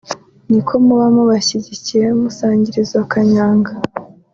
[0.47, 3.71] Ni uko muba mubashyigikiye musangira izo kanyanga